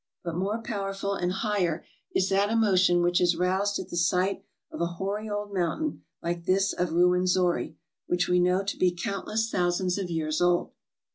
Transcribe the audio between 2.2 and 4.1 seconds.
that emotion which is roused at the